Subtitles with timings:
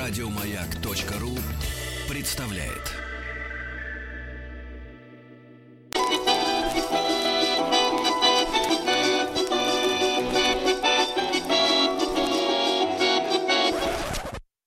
[0.00, 1.36] Радиомаяк.ру
[2.08, 2.96] представляет.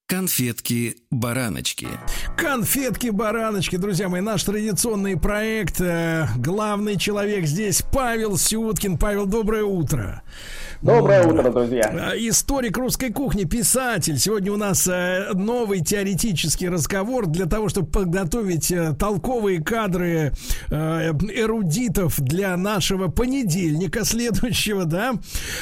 [0.05, 1.87] Конфетки-бараночки.
[2.37, 5.81] Конфетки-бараночки, друзья мои, наш традиционный проект.
[5.81, 8.99] Э, главный человек здесь Павел Сюткин.
[8.99, 10.21] Павел, доброе утро.
[10.83, 11.83] Доброе утро, друзья.
[11.93, 14.19] А, историк русской кухни, писатель.
[14.19, 20.33] Сегодня у нас э, новый теоретический разговор для того, чтобы подготовить э, толковые кадры
[20.69, 25.13] э, эрудитов для нашего понедельника следующего, да.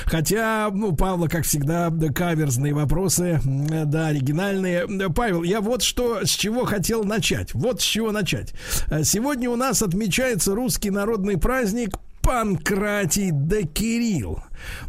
[0.05, 4.87] Хотя, ну, Павла, как всегда, каверзные вопросы, да, оригинальные.
[5.15, 7.53] Павел, я вот что, с чего хотел начать.
[7.53, 8.55] Вот с чего начать.
[9.03, 14.43] Сегодня у нас отмечается русский народный праздник Панкратий да Кирилл.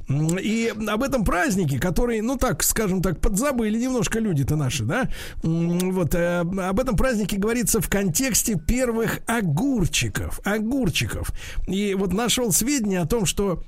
[0.09, 5.09] И об этом празднике, который, ну так, скажем так, подзабыли немножко люди-то наши, да,
[5.43, 11.33] вот э, об этом празднике говорится в контексте первых огурчиков, огурчиков.
[11.67, 13.63] И вот нашел сведения о том, что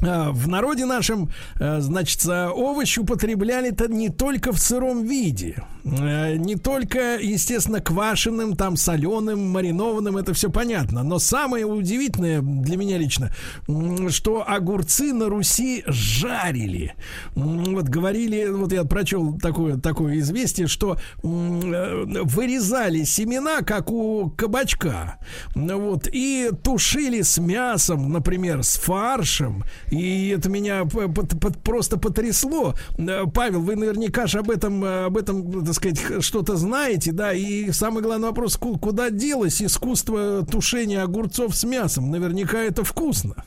[0.00, 7.16] в народе нашем, э, значит, овощи употребляли-то не только в сыром виде, э, не только,
[7.18, 11.02] естественно, квашеным, там, соленым, маринованным, это все понятно.
[11.02, 13.32] Но самое удивительное для меня лично,
[14.10, 16.94] что огурцы на Руси жарили.
[17.34, 25.18] Вот говорили, вот я прочел такое, такое известие, что э, вырезали семена, как у кабачка,
[25.54, 30.84] вот, и тушили с мясом, например, с фаршем, и это меня
[31.64, 32.74] просто потрясло.
[32.98, 37.32] Э, Павел, вы наверняка же об этом, э, об этом, так сказать, что-то знаете, да?
[37.32, 42.10] И самый главный вопрос, куда делось искусство тушения огурцов с мясом?
[42.10, 43.34] Наверняка это вкусно.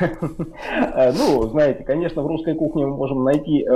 [0.00, 3.66] Э, ну, знаете, конечно, в русской кухне мы можем найти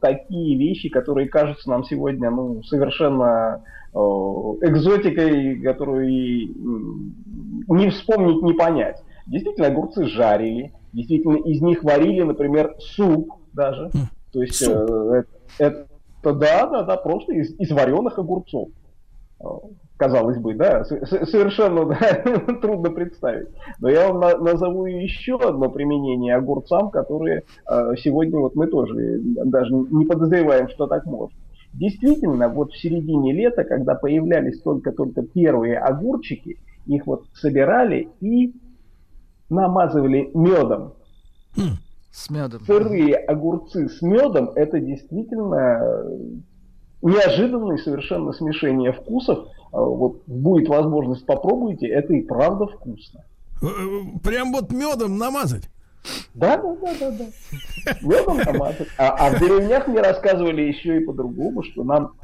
[0.00, 3.62] такие вещи, которые кажутся нам сегодня ну, совершенно
[3.94, 6.08] экзотикой, которую
[7.68, 8.96] не вспомнить, не понять.
[9.28, 13.90] Действительно, огурцы жарили, действительно из них варили, например, суп даже.
[13.92, 14.08] Хм.
[14.32, 15.24] То есть э,
[15.58, 15.86] это,
[16.22, 18.68] это да, да, да, просто из, из вареных огурцов.
[19.40, 19.44] Э,
[19.96, 23.48] казалось бы, да, совершенно да, трудно представить.
[23.80, 29.20] Но я вам на, назову еще одно применение огурцам, которые э, сегодня вот мы тоже
[29.22, 31.36] даже не подозреваем, что так можно.
[31.74, 38.54] Действительно, вот в середине лета, когда появлялись только-только первые огурчики, их вот собирали и
[39.48, 40.94] намазывали медом.
[41.56, 41.76] Хм,
[42.10, 42.60] с медом.
[42.66, 46.18] Сырые огурцы с медом это действительно э,
[47.02, 49.48] неожиданное совершенно смешение вкусов.
[49.72, 53.24] А вот будет возможность попробуйте, это и правда вкусно.
[53.62, 55.70] Э, э, прям вот медом намазать?
[56.34, 57.24] Да, да, да, да, да.
[58.02, 58.88] Медом намазать.
[58.98, 62.14] А, а в деревнях мне рассказывали еще и по-другому, что нам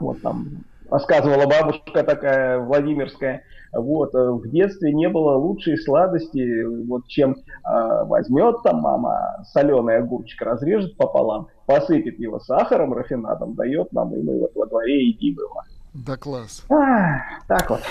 [0.00, 7.06] вот там рассказывала бабушка такая Владимирская, вот, э, в детстве не было лучшей сладости, вот,
[7.06, 14.14] чем э, возьмет там мама соленый огурчик, разрежет пополам, посыпет его сахаром, рафинадом, дает нам,
[14.14, 15.62] и мы вот во дворе едим его.
[15.92, 16.62] Да класс.
[16.70, 17.82] А, так вот.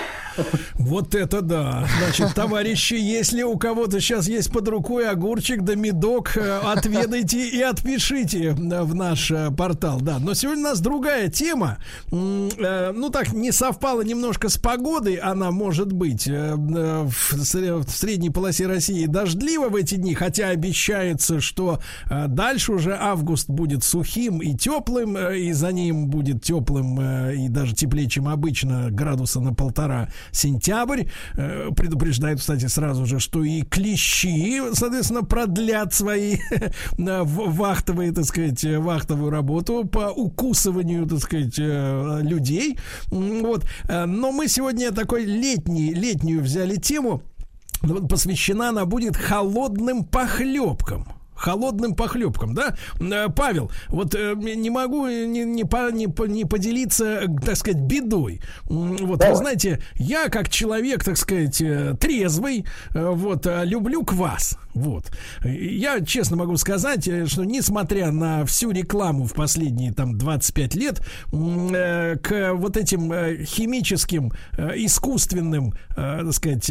[0.74, 1.86] Вот это да.
[1.98, 7.60] Значит, товарищи, если у кого-то сейчас есть под рукой огурчик да медок, э, отведайте и
[7.60, 10.00] отпишите в наш э, портал.
[10.00, 11.76] Да, но сегодня у нас другая тема.
[12.10, 15.16] Э, ну так, не совпала немножко с погодой.
[15.16, 22.72] Она может быть в средней полосе России дождливо в эти дни, хотя обещается, что дальше
[22.72, 28.08] уже август будет сухим и теплым, и за ним будет теплым и даже теплым теплее,
[28.08, 31.04] чем обычно, градуса на полтора сентябрь.
[31.34, 36.36] Э, предупреждают, кстати, сразу же, что и клещи, соответственно, продлят свои
[36.98, 42.78] вахтовые, так сказать, вахтовую работу по укусыванию, так сказать, э, людей.
[43.10, 43.64] Вот.
[43.88, 47.22] Э, но мы сегодня такой летний, летнюю взяли тему.
[48.08, 52.76] Посвящена она будет холодным похлебкам холодным похлебкам, да?
[53.00, 58.40] Э, Павел, вот э, не могу не, не, по, не, не поделиться, так сказать, бедой.
[58.64, 59.30] Вот, да.
[59.30, 64.58] вы знаете, я как человек, так сказать, э, трезвый, вот, люблю квас.
[64.74, 65.10] Вот.
[65.44, 71.00] Я честно могу сказать, что несмотря на всю рекламу в последние там 25 лет,
[71.30, 76.70] к вот этим химическим, искусственным, так сказать,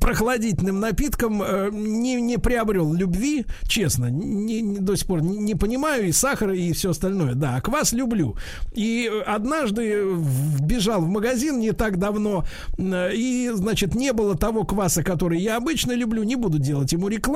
[0.00, 1.42] прохладительным напиткам
[1.72, 6.50] не, не приобрел любви, честно не, не, до сих пор не, не понимаю и сахар,
[6.50, 7.34] и все остальное.
[7.34, 8.36] Да, квас люблю.
[8.74, 10.04] И однажды
[10.60, 12.44] бежал в магазин не так давно,
[12.78, 17.29] и, значит, не было того кваса, который я обычно люблю, не буду делать ему рекламу.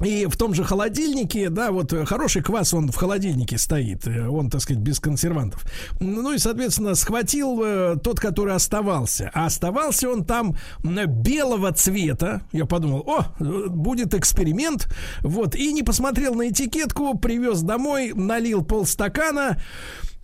[0.00, 4.50] И в том же холодильнике, да, вот хороший квас, он в холодильнике стоит, э, он,
[4.50, 5.64] так сказать, без консервантов.
[6.00, 9.30] Ну и, соответственно, схватил э, тот, который оставался.
[9.34, 12.42] А оставался он там белого цвета.
[12.52, 14.88] Я подумал, о, будет эксперимент.
[15.20, 19.60] Вот, и не посмотрел на этикетку, привез домой, налил полстакана,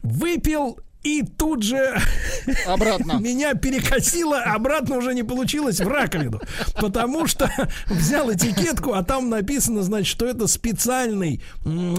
[0.02, 1.98] выпил и тут же
[2.66, 3.12] обратно.
[3.20, 6.40] меня перекосило, обратно уже не получилось в раковину.
[6.76, 7.50] Потому что
[7.86, 11.42] взял этикетку, а там написано, значит, что это специальный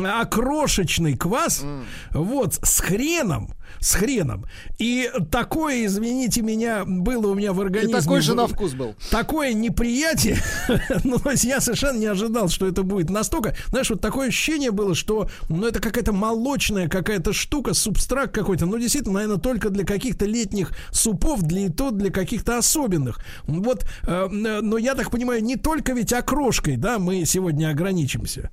[0.05, 1.63] окрошечный квас.
[2.11, 4.45] Вот, с хреном с хреном.
[4.77, 7.97] И такое, извините меня, было у меня в организме.
[7.97, 8.95] И такой же на вкус был.
[9.09, 10.37] Такое неприятие.
[11.03, 13.55] ну, то есть я совершенно не ожидал, что это будет настолько.
[13.67, 18.67] Знаешь, вот такое ощущение было, что ну, это какая-то молочная какая-то штука, субстракт какой-то.
[18.67, 23.19] Ну, действительно, наверное, только для каких-то летних супов, для и то для каких-то особенных.
[23.47, 28.51] Вот, э, но я так понимаю, не только ведь окрошкой, да, мы сегодня ограничимся.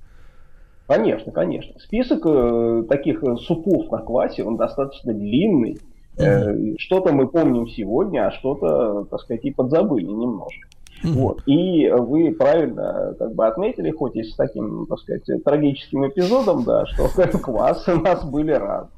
[0.89, 1.79] Конечно, конечно.
[1.79, 5.77] Список э, таких э, супов на квасе, он достаточно длинный.
[6.17, 10.67] Э, что-то мы помним сегодня, а что-то, так сказать, и подзабыли немножко.
[11.03, 11.11] Mm-hmm.
[11.11, 11.43] Вот.
[11.45, 16.87] И вы правильно как бы отметили, хоть и с таким, так сказать, трагическим эпизодом, да,
[16.87, 17.07] что
[17.37, 18.89] квасы у нас были разные.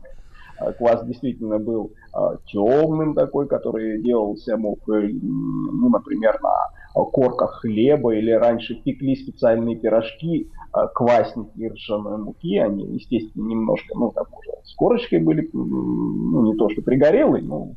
[0.78, 1.92] Квас действительно был
[2.46, 9.78] темным такой, который делался, мог, э, ну, например, на корках хлеба или раньше пекли специальные
[9.78, 16.44] пирожки, а, квасники ржаной муки, они, естественно, немножко, ну, там уже с корочкой были, ну,
[16.44, 17.70] не то что пригорелые, но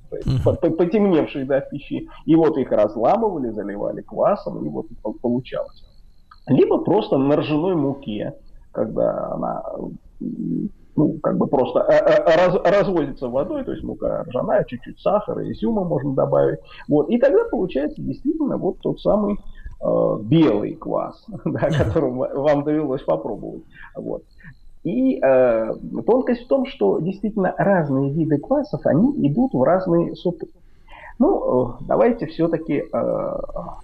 [0.44, 2.08] потемневшие, да, пищи.
[2.26, 4.86] И вот их разламывали, заливали квасом, и вот
[5.20, 5.84] получалось.
[6.46, 8.34] Либо просто на ржаной муке,
[8.72, 9.62] когда она
[10.96, 15.50] ну, как бы просто э, э, раз, разводится водой, то есть мука ржаная, чуть-чуть сахара,
[15.50, 16.60] изюма можно добавить.
[16.88, 19.38] Вот, и тогда получается действительно вот тот самый
[19.82, 23.64] э, белый квас, да, которым вам довелось попробовать.
[23.96, 24.22] Вот.
[24.84, 25.72] И э,
[26.06, 30.46] тонкость в том, что действительно разные виды квасов, они идут в разные супы.
[31.18, 33.36] Ну, э, давайте все-таки э,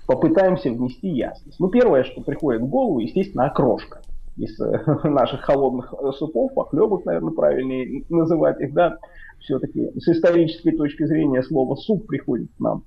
[0.07, 1.59] попытаемся внести ясность.
[1.59, 4.03] Ну, первое, что приходит в голову, естественно, окрошка
[4.41, 8.99] из э, наших холодных э, супов, похлебок, наверное, правильнее называть их, да,
[9.41, 12.85] все-таки с исторической точки зрения слово суп приходит к нам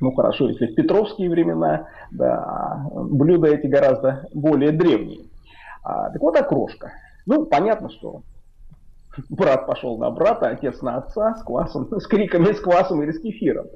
[0.00, 5.26] ну хорошо, если в петровские времена, да, блюда эти гораздо более древние.
[5.82, 6.92] А, так вот, окрошка.
[7.26, 8.22] Ну, понятно, что
[9.30, 13.20] брат пошел на брата, отец на отца с квасом, с криками с квасом или с
[13.20, 13.66] кефиром.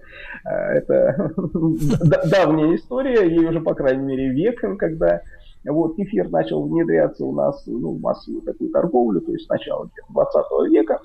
[0.44, 1.32] А, это
[2.30, 5.22] давняя история, ей уже, по крайней мере, век, когда
[5.64, 9.88] вот, кефир начал внедряться у нас ну, в массовую такую торговлю, то есть с начала
[10.10, 10.34] 20
[10.70, 11.00] века.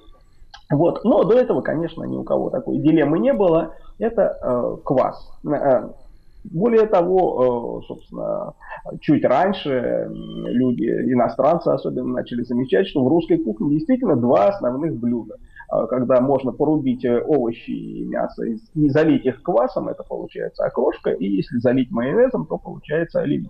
[0.72, 1.04] Вот.
[1.04, 3.74] Но до этого, конечно, ни у кого такой дилеммы не было.
[4.00, 5.30] Это э, квас.
[5.46, 5.90] Э,
[6.46, 8.54] более того, э, собственно,
[9.02, 15.36] чуть раньше люди, иностранцы особенно, начали замечать, что в русской кухне действительно два основных блюда.
[15.72, 21.12] Э, когда можно порубить э, овощи и мясо и залить их квасом, это получается окрошка,
[21.12, 23.50] и если залить майонезом, то получается оливье.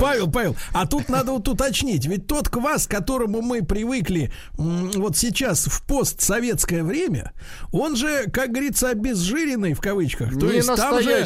[0.00, 5.16] Павел, Павел, а тут надо вот уточнить, ведь тот квас, к которому мы привыкли вот
[5.16, 7.32] сейчас в постсоветское время,
[7.72, 10.38] он же, как говорится, обезжиренный в кавычках.
[10.38, 11.24] То есть там же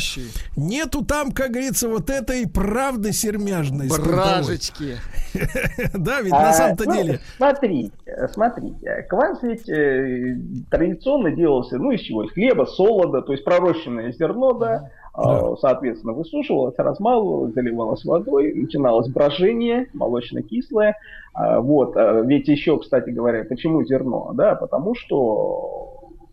[0.56, 3.88] нету там, как говорится, вот этой правды сермяжной.
[3.88, 4.98] Бражечки.
[5.92, 7.20] Да, ведь на самом-то а, ну, деле.
[7.36, 7.92] Смотрите,
[8.32, 10.38] смотрите, квас ведь э,
[10.70, 12.24] традиционно делался, ну, из чего?
[12.24, 14.90] Из хлеба, солода, то есть пророщенное зерно, да,
[15.24, 15.56] да.
[15.56, 20.96] Соответственно, высушивалось, размалывалось, заливалось водой, начиналось брожение молочно-кислое.
[21.32, 21.96] А, вот.
[21.96, 24.32] А, ведь еще, кстати говоря, почему зерно?
[24.34, 25.85] Да, потому что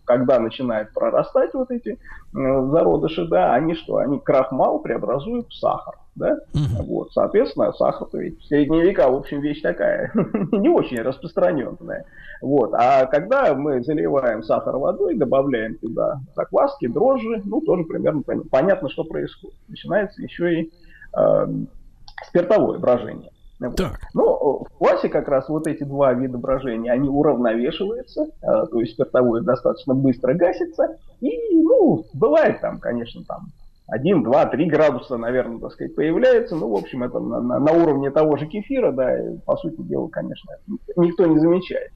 [0.05, 1.99] когда начинают прорастать вот эти
[2.33, 3.97] зародыши, да, они что?
[3.97, 6.39] Они крахмал преобразуют в сахар да?
[6.53, 6.83] Угу.
[6.85, 10.11] Вот, соответственно, сахар ведь в средние века, в общем, вещь такая,
[10.51, 12.05] не очень распространенная.
[12.41, 18.89] Вот, а когда мы заливаем сахар водой, добавляем туда закваски, дрожжи, ну, тоже примерно понятно,
[18.89, 19.57] что происходит.
[19.67, 20.73] Начинается еще и
[21.17, 21.47] э,
[22.27, 23.31] спиртовое брожение.
[23.59, 23.99] Так.
[24.13, 28.93] Ну, в классе как раз вот эти два вида брожения, они уравновешиваются, э, то есть
[28.93, 31.31] спиртовое достаточно быстро гасится, и,
[31.61, 33.47] ну, бывает там, конечно, там
[33.87, 36.55] 1, 2, 3 градуса, наверное, так сказать, появляется.
[36.55, 39.81] Ну, в общем, это на, на, на уровне того же кефира, да, и, по сути
[39.81, 40.51] дела, конечно,
[40.95, 41.91] никто не замечает.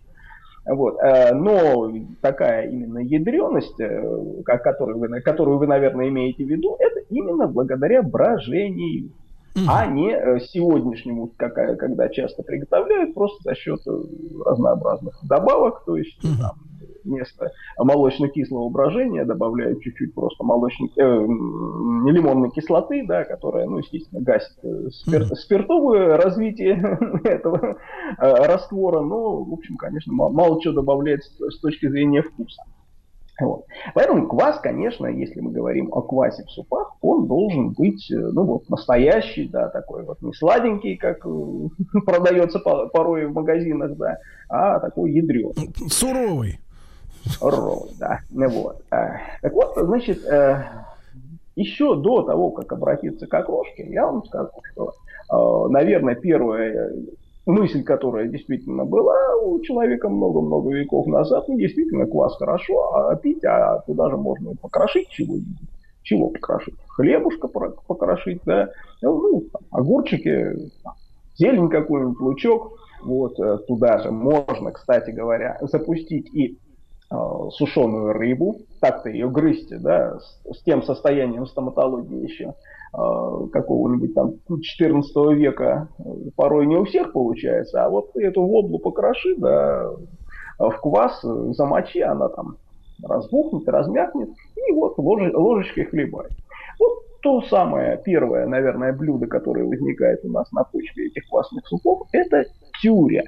[0.66, 0.98] Вот.
[1.02, 7.00] Э, но такая именно ядреность, э, которую вы, которую вы, наверное, имеете в виду, это
[7.10, 9.12] именно благодаря брожению,
[9.58, 9.66] mm-hmm.
[9.70, 13.80] а не э, сегодняшнему, какая, когда часто приготовляют, просто за счет
[14.46, 16.40] разнообразных добавок, то есть mm-hmm.
[16.40, 16.56] там,
[17.08, 24.58] вместо молочно-кислого брожения добавляют чуть-чуть просто молочной, э, лимонной кислоты, да, которая, ну, естественно, гасит
[24.64, 27.76] э, спир, спиртовое развитие этого э,
[28.18, 29.02] раствора.
[29.02, 32.62] Но, в общем, конечно, мало, мало чего добавляет с, с точки зрения вкуса.
[33.40, 33.66] Вот.
[33.94, 38.44] Поэтому квас, конечно, если мы говорим о квасе в супах, он должен быть, э, ну
[38.44, 44.18] вот, настоящий, да, такой вот не сладенький, как э, продается порой в магазинах, да,
[44.50, 45.54] а такой ядреный.
[45.88, 46.60] Суровый.
[47.26, 48.22] Суровый, да.
[48.32, 48.82] Вот.
[48.92, 50.20] Э, так вот, значит,
[51.56, 56.92] еще до того, как обратиться к окрошке, я вам скажу, что, наверное, первое
[57.48, 63.44] мысль, которая действительно была у человека много-много веков назад, ну, действительно, квас хорошо, а пить,
[63.46, 65.70] а туда же можно покрошить чего-нибудь.
[66.04, 66.76] Чего покрошить?
[66.88, 68.70] Хлебушка покрошить, да,
[69.02, 70.56] ну, огурчики,
[71.38, 76.58] зелень какую-нибудь, лучок, вот, э, туда же можно, кстати говоря, запустить и
[77.12, 77.16] э,
[77.52, 82.54] сушеную рыбу, так-то ее грызть, да, с, с тем состоянием стоматологии еще,
[82.98, 85.90] какого-нибудь там 14 века
[86.36, 89.92] порой не у всех получается, а вот ты эту воблу покроши, да,
[90.58, 92.58] в квас замочи, она там
[93.04, 96.28] разбухнет, размякнет, и вот лож, ложечкой хлебай.
[96.80, 102.08] Вот то самое первое, наверное, блюдо, которое возникает у нас на почве этих квасных супов,
[102.12, 102.46] это
[102.82, 103.24] тюря.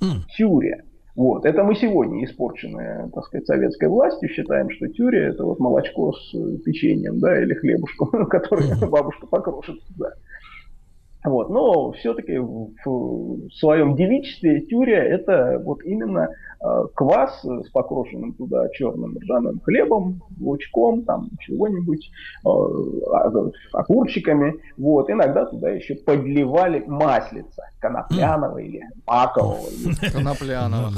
[0.00, 0.22] Mm.
[0.36, 0.82] Тюря.
[1.18, 1.44] Вот.
[1.44, 6.30] Это мы сегодня, испорченные, так сказать, советской властью, считаем, что тюря– это вот молочко с
[6.64, 9.80] печеньем, да, или хлебушком, который бабушка покрошит.
[9.96, 10.12] Да.
[11.28, 11.50] Вот.
[11.50, 12.70] Но все-таки в,
[13.54, 16.28] своем девичестве тюря– это вот именно
[16.60, 22.10] э, квас с покрошенным туда черным ржаным хлебом, лучком, там чего-нибудь,
[22.46, 24.54] э, огурчиками.
[24.76, 25.10] Вот.
[25.10, 29.68] Иногда туда еще подливали маслица конопляного или макового.
[30.12, 30.90] Конопляного.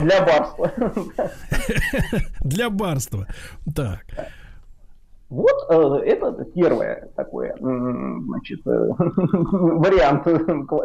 [0.00, 0.70] Для барства.
[2.40, 3.26] Для барства.
[3.74, 4.04] Так.
[5.30, 10.24] Вот э, это первое такое, значит, э, вариант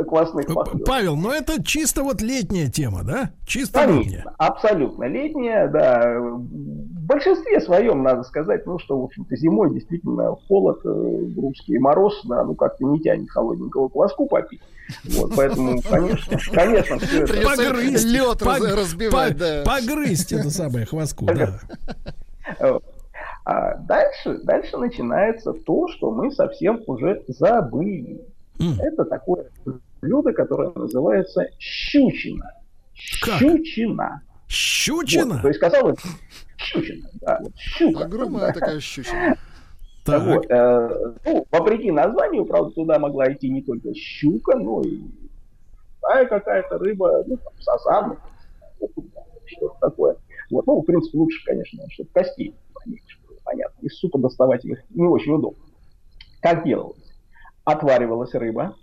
[0.08, 0.82] классных послов.
[0.86, 3.32] Павел, но это чисто вот летняя тема, да?
[3.46, 4.26] Чисто Конечно, летняя.
[4.38, 6.20] Абсолютно летняя, да.
[6.20, 12.22] В большинстве своем, надо сказать, ну, что, в общем-то, зимой действительно холод, э, русский мороз,
[12.24, 14.62] да, ну, как-то не тянет холодненького кваску попить.
[15.04, 17.34] Вот, поэтому, конечно, конечно, все это...
[17.44, 18.60] Погрызть, лед пог...
[18.62, 19.40] разбивать, по...
[19.40, 19.64] да.
[19.66, 21.60] Погрызть это самое хвостку, да.
[23.50, 28.22] А дальше, дальше начинается то, что мы совсем уже забыли.
[28.60, 28.80] Mm.
[28.80, 29.50] Это такое
[30.02, 32.52] блюдо, которое называется щучина.
[33.24, 33.40] Как?
[33.40, 34.22] Щучина.
[34.48, 35.34] Щучина?
[35.34, 35.98] Вот, то есть казалось
[36.58, 38.04] щучина, да, щука.
[38.04, 39.36] Огромная такая щучина.
[40.06, 40.24] Так.
[40.24, 45.02] Вот, э, ну, вопреки названию, правда, туда могла идти не только щука, но и
[46.04, 48.18] а какая-то рыба, ну, там, сазан,
[49.46, 50.18] что-то такое.
[50.52, 53.19] Вот, ну, в принципе, лучше, конечно, чтобы костей поменьше
[53.50, 53.86] понятно.
[53.86, 55.64] Из супа доставать их не очень удобно.
[56.42, 56.98] Как делалось?
[57.66, 58.76] Отваривалась рыба,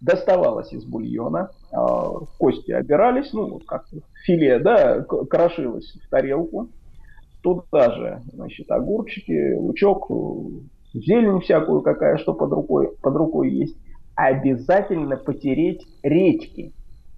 [0.00, 1.76] доставалась из бульона, э,
[2.38, 3.86] кости обирались, ну, как
[4.24, 6.68] филе, да, крошилось в тарелку.
[7.42, 10.10] Туда же, значит, огурчики, лучок,
[10.92, 13.76] зелень всякую какая, что под рукой, под рукой есть.
[14.16, 16.72] Обязательно потереть редьки.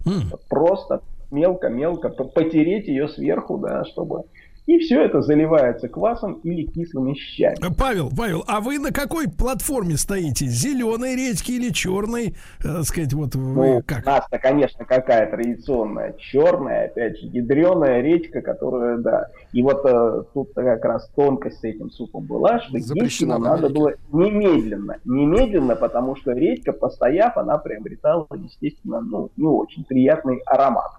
[0.04, 0.38] Mm.
[0.50, 4.24] Просто мелко-мелко потереть ее сверху, да, чтобы
[4.70, 7.56] и все это заливается квасом или кислыми щами.
[7.76, 10.46] Павел, Павел, а вы на какой платформе стоите?
[10.46, 12.36] Зеленой редьки или черной?
[12.64, 14.06] Э, сказать, вот вы ну, как?
[14.06, 19.30] У нас-то, конечно, какая традиционная черная, опять же, ядреная редька, которая, да.
[19.52, 23.70] И вот э, тут как раз тонкость с этим супом была, что есть его надо
[23.70, 24.98] было немедленно.
[25.04, 30.92] Немедленно, потому что редька, постояв, она приобретала, естественно, ну, не очень приятный аромат.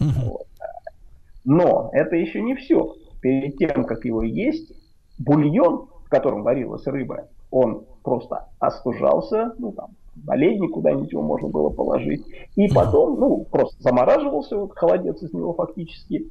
[0.00, 0.08] Угу.
[0.24, 0.46] Вот.
[1.44, 4.72] Но это еще не все перед тем, как его есть,
[5.18, 9.90] бульон, в котором варилась рыба, он просто остужался, ну там,
[10.24, 12.24] на ледник куда-нибудь его можно было положить,
[12.56, 16.30] и потом, ну, просто замораживался, вот холодец из него фактически,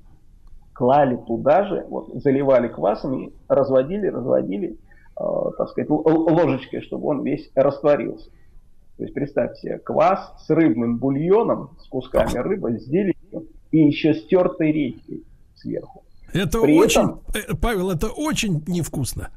[0.74, 4.78] клали туда же, вот, заливали квасом разводили, разводили,
[5.20, 5.24] э,
[5.58, 8.30] так сказать, ложечкой, чтобы он весь растворился.
[8.98, 14.14] То есть представьте себе, квас с рыбным бульоном, с кусками рыбы, с зеленью и еще
[14.14, 15.24] стертой редькой
[15.56, 16.04] сверху.
[16.38, 17.22] Это При очень, этом...
[17.34, 19.30] Э, Павел, это очень невкусно.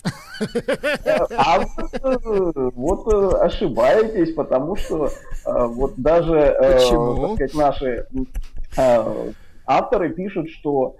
[1.37, 5.11] А вот, вот ошибаетесь, потому что
[5.45, 8.07] вот даже сказать, наши
[9.67, 10.97] авторы пишут, что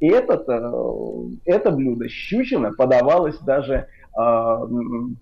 [0.00, 0.48] этот,
[1.44, 3.86] это блюдо щучина подавалось даже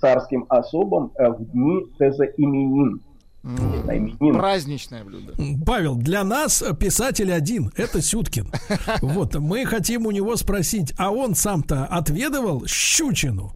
[0.00, 2.96] царским особам в дни тезоименин.
[2.96, 3.07] Mm.
[3.42, 5.34] Праздничное блюдо.
[5.64, 8.48] Павел, для нас писатель один, это Сюткин.
[9.02, 13.52] Вот, мы хотим у него спросить, а он сам-то отведывал щучину?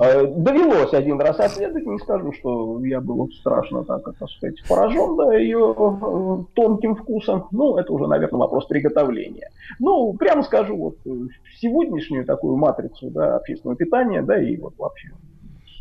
[0.00, 5.16] Э, довелось один раз отведать, не скажу, что я был страшно, так, так сказать, поражен
[5.16, 7.48] да, ее э, тонким вкусом.
[7.50, 9.50] Ну, это уже, наверное, вопрос приготовления.
[9.78, 11.10] Ну, прямо скажу, вот э,
[11.60, 15.10] сегодняшнюю такую матрицу да, общественного питания, да, и вот вообще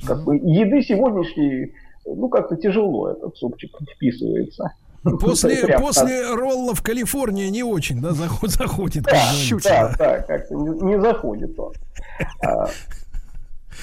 [0.05, 1.73] как бы еды сегодняшней,
[2.05, 4.71] ну, как-то тяжело этот супчик вписывается.
[5.03, 6.35] После, Прям, после так.
[6.37, 9.03] ролла в Калифорнии не очень, да, заход, заходит.
[9.03, 11.73] Да, да, да, как-то не, не заходит он.
[12.43, 12.67] А,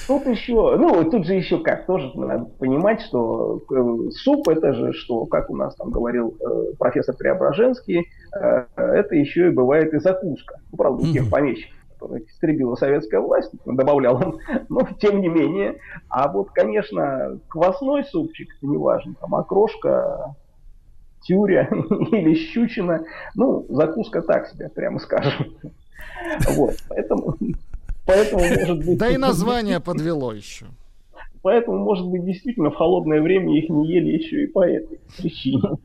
[0.07, 4.93] Тут еще, ну, тут же еще как, тоже надо понимать, что э, суп это же,
[4.93, 8.07] что, как у нас там говорил э, профессор Преображенский,
[8.39, 10.59] э, это еще и бывает и закуска.
[10.71, 14.39] Ну, правда, у тех помещиков, которых истребила советская власть, добавлял он,
[14.69, 15.79] но тем не менее.
[16.09, 20.35] А вот, конечно, квасной супчик, это не важно, там окрошка,
[21.21, 21.67] тюря
[22.11, 23.03] или щучина,
[23.35, 25.47] ну, закуска так себе, прямо скажем.
[26.55, 27.37] Вот, поэтому
[28.05, 28.97] Поэтому, может быть...
[28.97, 30.65] Да и название подвело еще.
[31.41, 35.77] Поэтому, может быть, действительно в холодное время их не ели еще и по этой причине.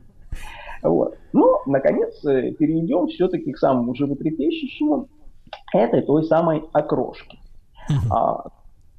[0.81, 1.17] Вот.
[1.33, 5.07] Но, наконец, э, перейдем все-таки к самому животрепещущему,
[5.83, 7.39] этой той самой окрошки.
[8.09, 8.45] А,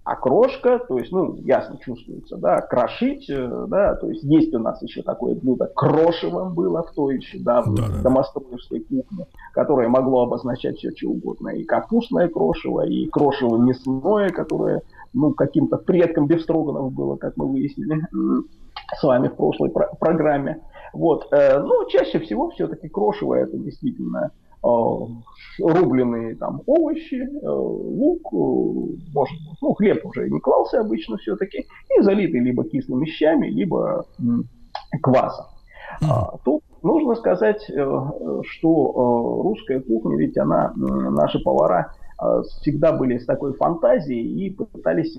[0.06, 4.80] окрошка, то есть, ну, ясно чувствуется, да, крошить, э, да, то есть есть у нас
[4.80, 10.23] еще такое блюдо крошевым было в той еще, да, в да, домостроевской кухне, которое могло
[10.23, 16.92] обозначать все что угодно, и капустное крошево, и крошево мясное, которое, ну, каким-то предком Бефстроганов
[16.92, 18.06] было, как мы выяснили
[18.97, 20.62] с вами в прошлой про- программе.
[20.92, 24.30] Вот, э, ну, чаще всего все-таки крошево это действительно
[25.59, 28.37] рубленые там овощи, э, лук, э,
[29.15, 34.05] может ну, хлеб уже не клался обычно все-таки, и залитый либо кислыми щами, либо
[35.03, 35.47] квасом.
[36.03, 41.93] А, тут нужно сказать, что русская кухня, ведь она, наши повара
[42.61, 45.19] всегда были с такой фантазией и пытались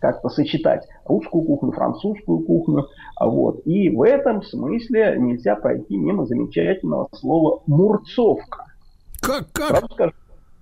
[0.00, 2.86] как-то сочетать русскую кухню, французскую кухню.
[3.20, 3.60] Вот.
[3.66, 8.64] И в этом смысле нельзя пройти мимо замечательного слова «мурцовка».
[9.20, 9.68] Как, как?
[9.68, 10.12] Сразу скажу,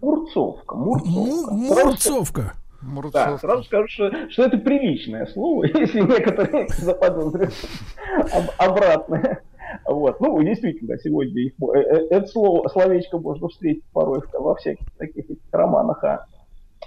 [0.01, 0.77] мурцовка.
[0.77, 1.55] Мурцовка.
[1.55, 2.53] Мурцовка.
[2.83, 3.31] Мурцовка.
[3.31, 7.53] Да, сразу скажу, что, что это приличное слово, если некоторые заподозрят
[8.59, 9.43] обратное.
[9.87, 10.21] Вот.
[10.21, 15.27] Ну, действительно, сегодня их, э, э, это слово, словечко можно встретить порой во всяких таких
[15.51, 16.27] романах о а,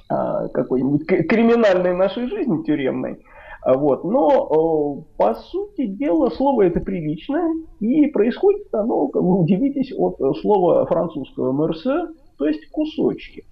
[0.08, 3.20] какой-нибудь криминальной нашей жизни тюремной.
[3.62, 4.04] А, вот.
[4.04, 10.86] Но, по сути дела, слово это приличное, и происходит оно, как вы удивитесь, от слова
[10.86, 13.46] французского «мерсе», то есть кусочки.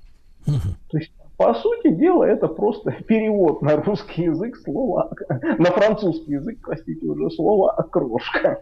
[0.46, 5.12] То есть, по сути дела, это просто перевод на русский язык слова,
[5.58, 8.62] на французский язык, простите, уже слова «окрошка».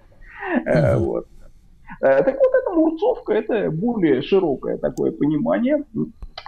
[0.66, 0.98] Uh-huh.
[0.98, 1.28] Вот.
[2.02, 6.00] Э, так вот, эта мурцовка, это более широкое такое понимание э,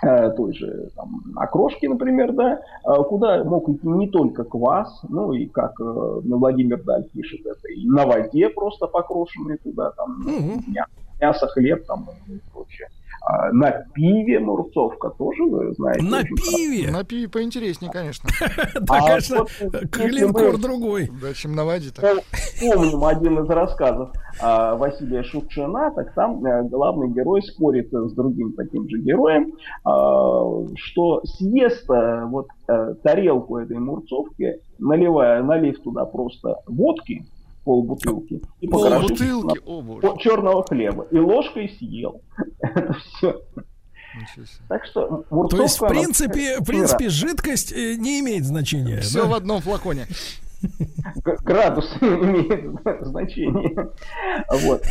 [0.02, 5.46] той же там, окрошки, например, да, э, куда мог идти не только квас, ну и
[5.46, 10.62] как Владимир Даль пишет, это и на воде просто покрошенные туда, там, угу.
[11.22, 12.90] мясо, хлеб там и прочее.
[13.28, 16.04] А на пиве Мурцовка тоже, вы знаете.
[16.04, 16.92] На пиве?
[16.92, 18.30] На пиве поинтереснее, конечно.
[18.82, 19.46] Да, а конечно,
[19.92, 21.10] клинкор другой.
[21.22, 21.90] Да, чем на воде.
[22.62, 28.54] Помним один из рассказов а, Василия Шукшина, так там э, главный герой спорит с другим
[28.54, 29.54] таким же героем,
[30.76, 37.26] что съест э, вот э, тарелку этой Мурцовки, наливая, налив туда просто водки,
[37.66, 38.42] полбутылки.
[38.62, 40.08] И пол бутылки, о боже.
[40.20, 41.08] черного хлеба.
[41.12, 42.22] И ложкой съел.
[42.60, 43.42] Это все.
[44.70, 49.02] Так что То есть, в принципе, в принципе, жидкость э, не имеет значения.
[49.02, 49.30] Все да?
[49.30, 50.08] в одном флаконе.
[51.44, 53.90] Градус имеет значение.
[54.62, 54.84] Вот.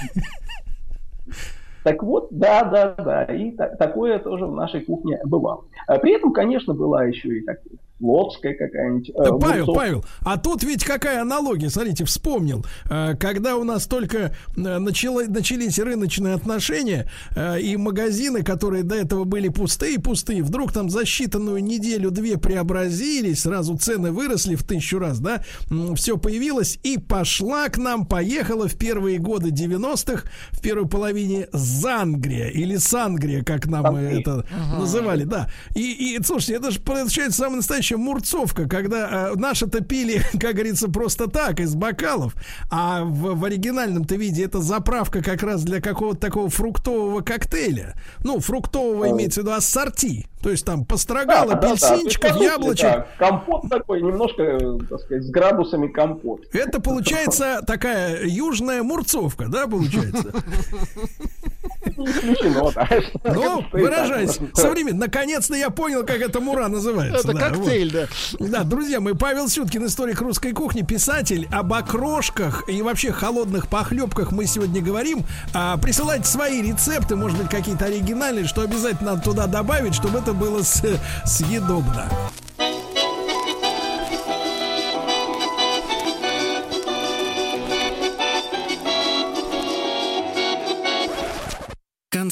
[1.85, 5.67] Так вот, да, да, да, и так, такое тоже в нашей кухне бывало.
[5.87, 7.59] А при этом, конечно, была еще и так,
[8.01, 9.11] Лодская какая-нибудь.
[9.11, 14.35] Э, Павел, Павел, а тут ведь какая аналогия, смотрите, вспомнил, э, когда у нас только
[14.57, 20.91] э, начало, начались рыночные отношения, э, и магазины, которые до этого были пустые-пустые, вдруг там
[20.91, 25.45] за считанную неделю-две преобразились, сразу цены выросли в тысячу раз, да,
[25.95, 32.49] все появилось, и пошла к нам, поехала в первые годы 90-х, в первой половине Зангрия,
[32.49, 34.21] или Сангрия, как нам Сангрия.
[34.21, 34.81] это ага.
[34.81, 35.49] называли, да.
[35.77, 40.55] И, и, слушайте, это же получается самый настоящий настоящая мурцовка, когда э, наши-то пили, как
[40.55, 42.35] говорится, просто так, из бокалов,
[42.71, 47.95] а в, в оригинальном-то виде это заправка как раз для какого-то такого фруктового коктейля.
[48.23, 50.27] Ну, фруктового имеется в виду ассорти.
[50.43, 52.45] То есть там построгал да, апельсинчиков, да, да.
[52.45, 52.87] яблочек.
[52.87, 54.59] Да, компот такой, немножко,
[54.91, 56.43] так сказать, с градусами компот.
[56.53, 60.33] Это получается такая южная мурцовка, да, получается?
[62.11, 62.89] исключено, да.
[63.25, 67.31] Ну, выражаясь современно, наконец-то я понял, как это мура называется.
[67.31, 68.07] Это коктейль, да.
[68.39, 74.33] Да, друзья мои, Павел Сюткин, историк русской кухни, писатель, об окрошках и вообще холодных похлебках
[74.33, 75.25] мы сегодня говорим.
[75.53, 80.33] А, присылайте свои рецепты, может быть, какие-то оригинальные, что обязательно надо туда добавить, чтобы это
[80.33, 82.11] было съедобно.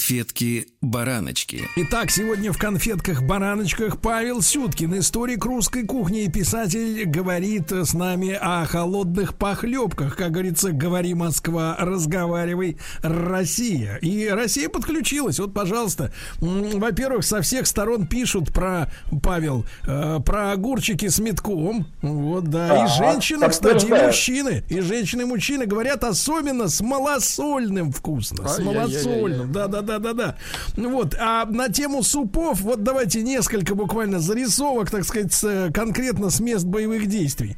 [0.03, 1.69] Конфетки-бараночки.
[1.77, 8.67] Итак, сегодня в конфетках-бараночках Павел Сюткин, историк русской кухни и писатель, говорит с нами о
[8.67, 10.17] холодных похлебках.
[10.17, 13.99] Как говорится, говори Москва, разговаривай Россия.
[13.99, 15.39] И Россия подключилась.
[15.39, 21.87] Вот, пожалуйста, во-первых, со всех сторон пишут про, Павел, э, про огурчики с метком.
[22.03, 22.83] Вот, да.
[22.83, 24.65] А, и женщины, кстати, и мужчины.
[24.69, 28.49] И женщины, и мужчины говорят особенно с малосольным вкусно.
[28.49, 29.53] С малосольным.
[29.53, 30.37] Да-да-да да-да-да.
[30.77, 31.15] Вот.
[31.19, 37.07] А на тему супов, вот давайте несколько буквально зарисовок, так сказать, конкретно с мест боевых
[37.07, 37.57] действий.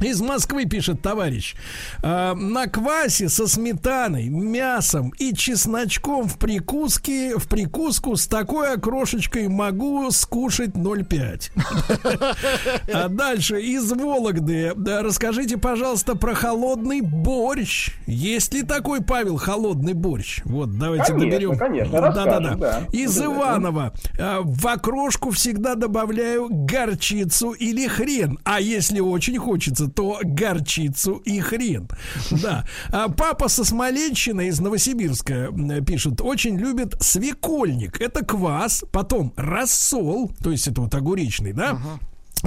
[0.00, 1.54] Из Москвы пишет товарищ.
[2.02, 9.48] Э, на квасе со сметаной, мясом и чесночком в прикуске, в прикуску с такой окрошечкой
[9.48, 11.50] могу скушать 0,5.
[12.92, 14.72] А дальше из Вологды.
[14.74, 17.90] Расскажите, пожалуйста, про холодный борщ.
[18.06, 20.40] Есть ли такой, Павел, холодный борщ?
[20.44, 21.56] Вот, давайте доберем.
[21.56, 22.54] Конечно, да, да, да.
[22.54, 22.82] да.
[22.92, 23.92] Из Иванова.
[24.18, 28.38] Э, в окрошку всегда добавляю горчицу или хрен.
[28.44, 31.88] А если очень хочется, то горчицу и хрен.
[32.42, 32.64] Да.
[32.88, 35.48] А папа со Смоленщины из Новосибирска
[35.86, 38.00] пишет, очень любит свекольник.
[38.00, 41.78] Это квас, потом рассол, то есть это вот огуречный, да?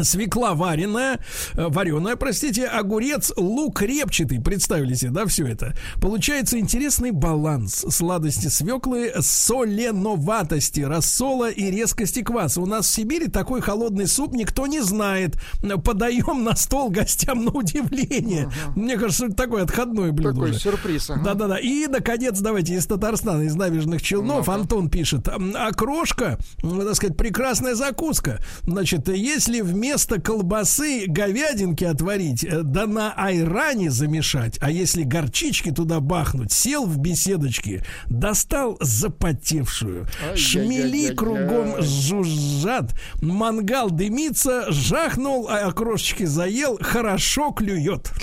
[0.02, 1.20] Свекла вареная,
[1.54, 5.76] э, вареная, простите, огурец, лук репчатый, представили себе, да, все это.
[6.02, 12.62] Получается интересный баланс сладости свеклы, соленоватости, рассола и резкости кваса.
[12.62, 15.38] У нас в Сибири такой холодный суп никто не знает.
[15.84, 18.46] Подаем на стол гостям на удивление.
[18.46, 18.74] Ага.
[18.76, 20.34] Мне кажется, это такое отходное блюдо.
[20.34, 20.60] Такой уже.
[20.60, 21.10] сюрприз.
[21.10, 21.24] Ага.
[21.24, 21.58] Да-да-да.
[21.58, 24.62] И, наконец, давайте из Татарстана, из набережных Челнов, ага.
[24.62, 25.28] Антон пишет.
[25.28, 28.40] Окрошка, так сказать, прекрасная закуска.
[28.64, 35.72] Значит, если в вместо колбасы говядинки отварить, э, да на айране замешать, а если горчички
[35.72, 40.06] туда бахнуть, сел в беседочке, достал запотевшую.
[40.36, 48.10] Шмели кругом жужжат, мангал дымится, жахнул, а окрошечки заел, хорошо клюет.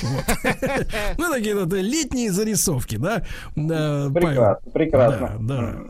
[1.19, 3.23] Ну, такие вот летние зарисовки, да?
[3.55, 5.87] Прекрасно, прекрасно.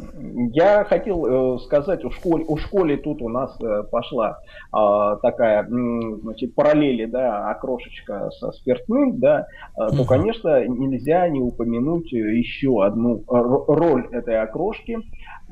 [0.53, 4.39] Я хотел э, сказать, у школе, тут у нас э, пошла
[4.73, 5.17] а,
[5.63, 9.47] такая значит, параллели, да, окрошечка со спиртным, да,
[9.79, 14.99] mm то, конечно, нельзя не упомянуть еще одну роль этой окрошки.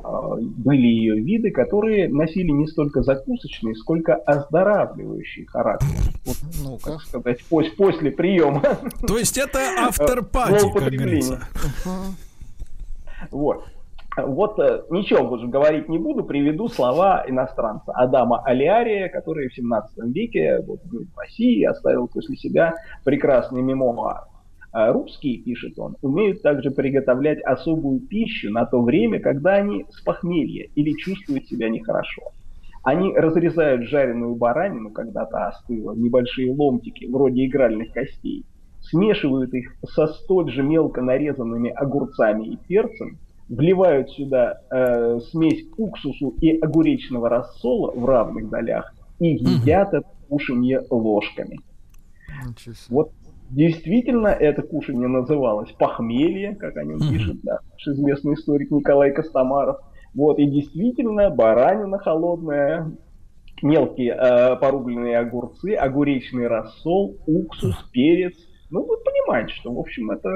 [0.02, 5.88] А, были ее виды, которые носили не столько закусочный, сколько оздоравливающий характер.
[6.24, 8.62] Вот, ну так сказать, после, после приема.
[9.06, 10.24] То есть это автор
[10.72, 11.40] как говорится.
[13.30, 13.64] Вот.
[14.26, 19.98] Вот э, ничего уже говорить не буду, приведу слова иностранца Адама Алиария, который в 17
[20.14, 24.24] веке вот, в России оставил после себя прекрасный мемуар.
[24.72, 30.00] А русские, пишет он, умеют также приготовлять особую пищу на то время, когда они с
[30.02, 32.22] похмелья или чувствуют себя нехорошо.
[32.82, 38.44] Они разрезают жареную баранину, когда-то остыла, небольшие ломтики, вроде игральных костей,
[38.80, 46.34] смешивают их со столь же мелко нарезанными огурцами и перцем, вливают сюда э, смесь уксусу
[46.40, 51.60] и огуречного рассола в равных долях и едят это кушанье ложками.
[52.88, 53.12] Вот
[53.50, 59.78] действительно это кушанье называлось похмелье, как о нем пишет да, наш известный историк Николай Костомаров.
[60.14, 62.90] Вот, и действительно, баранина холодная,
[63.62, 68.34] мелкие э, порубленные огурцы, огуречный рассол, уксус, перец,
[68.70, 70.28] ну, вы понимаете, что, в общем, это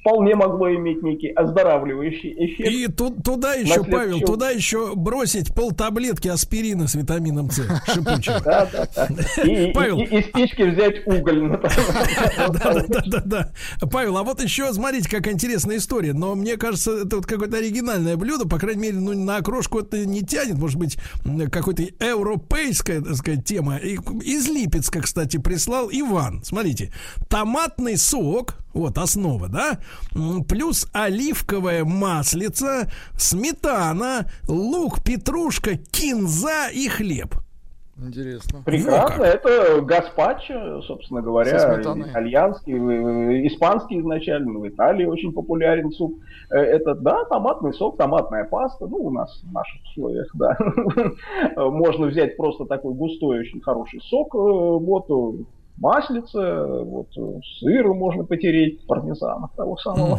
[0.00, 2.70] вполне могло иметь некий оздоравливающий эффект.
[2.70, 7.56] И тут, туда еще, Павел, туда еще бросить полтаблетки аспирина с витамином С
[7.92, 8.40] шипучего.
[8.40, 9.08] Да, да, да.
[9.42, 9.98] И, Павел...
[9.98, 11.42] и, и, и спички взять уголь.
[12.52, 13.52] Да, да, да, да.
[13.90, 16.12] Павел, а вот еще, смотрите, какая интересная история.
[16.12, 18.48] Но мне кажется, это вот какое-то оригинальное блюдо.
[18.48, 20.56] По крайней мере, ну, на окрошку это не тянет.
[20.56, 20.98] Может быть,
[21.50, 23.78] какой-то европейская, так сказать, тема.
[23.78, 26.42] Из Липецка, кстати, прислал Иван.
[26.44, 26.92] Смотрите,
[27.72, 29.78] томатный сок, вот основа, да,
[30.48, 37.34] плюс оливковое маслица, сметана, лук, петрушка, кинза и хлеб.
[37.98, 38.62] Интересно.
[38.64, 39.16] Прекрасно.
[39.18, 42.72] Ну, это гаспачо, собственно говоря, итальянский,
[43.46, 46.18] испанский изначально, в Италии очень популярен суп.
[46.50, 50.56] Э, это, да, томатный сок, томатная паста, ну, у нас в наших условиях, да.
[51.70, 55.06] Можно взять просто такой густой, очень хороший сок, э, вот,
[55.78, 57.08] маслица, вот,
[57.58, 60.18] сыру можно потереть, пармезана того самого.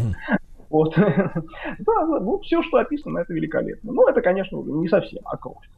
[0.69, 0.95] Вот.
[0.97, 3.91] да, ну, все, что описано, это великолепно.
[3.93, 5.71] Но это, конечно, не совсем окрошка.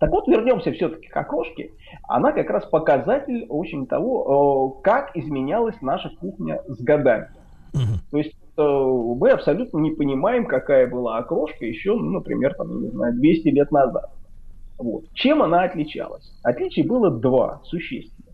[0.00, 1.70] Так вот, вернемся все-таки к окрошке.
[2.08, 7.28] Она как раз показатель очень того, как изменялась наша кухня с годами.
[8.10, 12.88] То есть э, мы абсолютно не понимаем, какая была окрошка еще, ну, например, там, не
[12.88, 14.10] знаю, 200 лет назад.
[14.78, 15.04] Вот.
[15.12, 16.32] Чем она отличалась?
[16.42, 18.27] Отличий было два существенных.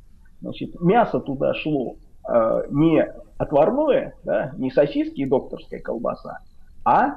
[0.45, 1.97] Значит, мясо туда шло
[2.29, 3.03] э, не
[3.39, 6.41] отварное, да, не сосиски и докторская колбаса,
[6.85, 7.15] а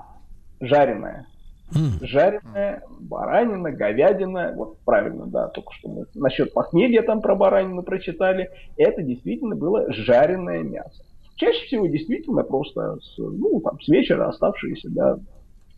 [0.61, 1.27] жареная.
[1.75, 2.05] Mm.
[2.05, 8.49] Жареная баранина, говядина, вот правильно, да, только что мы насчет похмелья там про баранину прочитали,
[8.77, 11.03] это действительно было жареное мясо.
[11.35, 15.19] Чаще всего действительно просто с, ну, там, с вечера оставшиеся, да,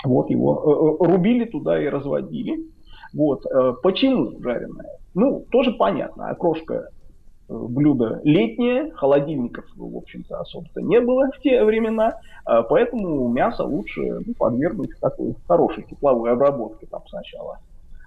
[0.03, 2.59] вот его э, э рубили туда и разводили.
[3.11, 3.43] Вот.
[3.47, 4.99] Э, почему жареное?
[5.15, 6.29] Ну, тоже понятно.
[6.29, 6.89] Окрошка
[7.49, 14.19] блюдо летнее, холодильников, в общем-то, особо-то не было в те времена, а поэтому мясо лучше
[14.25, 17.59] ну, подвергнуть такой хорошей тепловой обработке там сначала.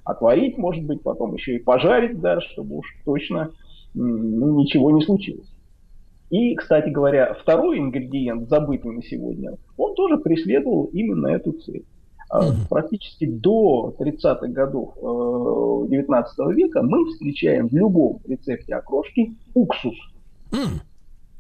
[0.04, 3.50] Отварить, может быть, потом еще и пожарить, да, чтобы уж точно
[3.94, 5.48] ну, ничего не случилось.
[6.30, 11.84] И, кстати говоря, второй ингредиент, забытый на сегодня, он тоже преследовал именно эту цель.
[12.32, 12.68] Mm-hmm.
[12.70, 19.96] Практически до 30-х годов 19 э, века мы встречаем в любом рецепте окрошки уксус.
[20.50, 20.80] Mm-hmm.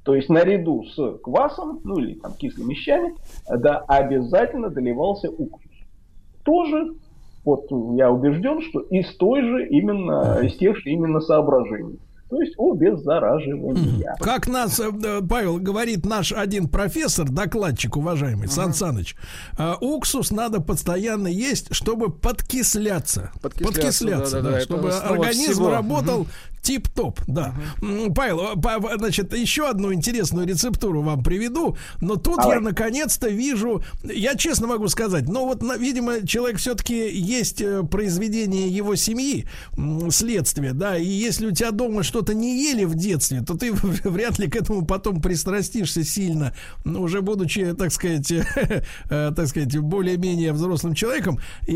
[0.04, 3.14] То есть наряду с квасом, ну или там кислыми щами,
[3.48, 5.72] да, обязательно доливался уксус.
[6.44, 6.94] Тоже,
[7.44, 12.00] вот я убежден, что из той же именно, из тех же именно соображений
[12.32, 14.16] то есть обеззараживания.
[14.18, 18.52] Как нас, э, Павел, говорит наш один профессор, докладчик уважаемый, uh-huh.
[18.52, 19.16] Сан Саныч,
[19.58, 23.32] э, уксус надо постоянно есть, чтобы подкисляться.
[23.42, 25.70] Подкисляться, подкисляться да, да, да, да, чтобы организм всего.
[25.70, 26.51] работал uh-huh.
[26.62, 27.54] Тип-топ, да.
[27.80, 28.14] Угу.
[28.14, 28.50] Павел,
[28.96, 32.56] значит, еще одну интересную рецептуру вам приведу, но тут Давай.
[32.56, 38.68] я наконец-то вижу, я честно могу сказать, но вот, видимо, человек все-таки есть э, произведение
[38.68, 39.46] его семьи,
[40.10, 44.38] следствие, да, и если у тебя дома что-то не ели в детстве, то ты вряд
[44.38, 48.30] ли к этому потом пристрастишься сильно, уже будучи, так сказать,
[49.10, 51.40] э, так сказать, более-менее взрослым человеком.
[51.66, 51.74] И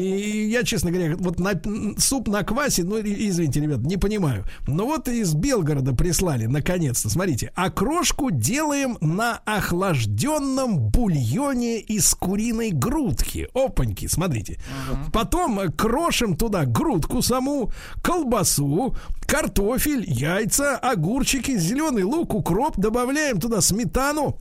[0.49, 1.61] я, честно говоря, вот на,
[1.99, 4.44] суп на квасе, ну, извините, ребят, не понимаю.
[4.77, 7.09] Ну вот из Белгорода прислали, наконец-то.
[7.09, 13.49] Смотрите, окрошку делаем на охлажденном бульоне из куриной грудки.
[13.55, 14.61] Опаньки, смотрите.
[14.93, 15.12] Угу.
[15.12, 18.95] Потом крошим туда грудку саму, колбасу,
[19.27, 22.77] картофель, яйца, огурчики, зеленый лук, укроп.
[22.77, 24.39] Добавляем туда сметану,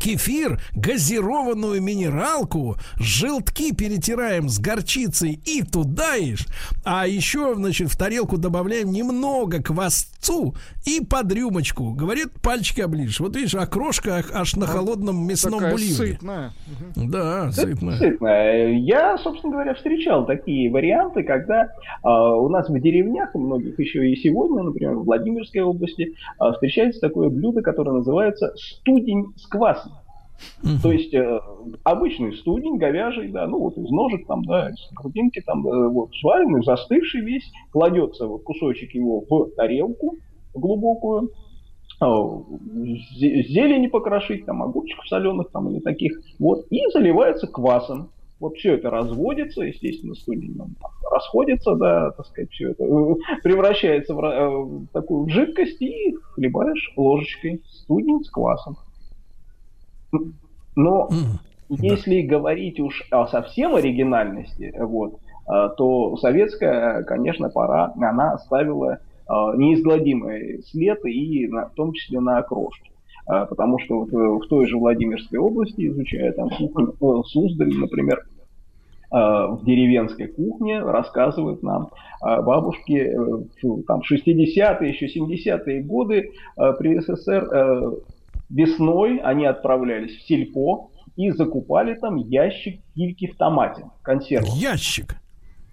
[0.00, 6.46] кефир, газированную минералку, желтки перетираем с горчицей и туда ишь.
[6.84, 11.92] А еще, значит, в тарелку добавляем немного квасцу и под рюмочку.
[11.92, 13.20] Говорит, пальчики оближешь.
[13.20, 15.94] Вот видишь, окрошка аж на холодном мясном Такая бульоне.
[15.94, 16.52] сытная.
[16.96, 17.96] Да, сытная.
[17.96, 18.72] сытная.
[18.72, 21.68] Я, собственно говоря, встречал такие варианты, когда э,
[22.04, 27.00] у нас в деревнях, у многих еще и сегодня, например, в Владимирской области, э, встречается
[27.00, 29.75] такое блюдо, которое называется студень с квасом.
[30.62, 30.82] Угу.
[30.82, 31.40] То есть э,
[31.84, 36.14] обычный студень, говяжий, да, ну вот из ножек там, да, из грудинки там, э, вот
[36.20, 40.16] сваренный, застывший весь, кладется вот кусочек его в тарелку
[40.54, 41.30] глубокую,
[42.00, 42.04] э,
[43.16, 48.10] зелени покрошить, там, огурчиков соленых там или таких, вот, и заливается квасом.
[48.38, 50.76] Вот все это разводится, естественно, студень там,
[51.10, 56.92] расходится, да, так сказать, все это э, превращается в, э, в такую жидкость и хлебаешь
[56.96, 58.76] ложечкой студень с квасом.
[60.76, 62.36] Но mm, если да.
[62.36, 65.14] говорить уж о совсем оригинальности, вот,
[65.48, 68.98] э, то советская, конечно, пора, она оставила э,
[69.56, 72.90] неизгладимый след и в том числе на окрошке.
[73.26, 78.24] потому что вот в той же Владимирской области, изучая там кухню, Суздаль, например,
[79.10, 81.90] в деревенской кухне рассказывают нам
[82.20, 83.12] бабушки
[83.86, 88.02] там 60-е, еще 70-е годы при СССР
[88.48, 94.52] весной они отправлялись в сельпо и закупали там ящик кильки в томате, консерву.
[94.54, 95.16] Ящик?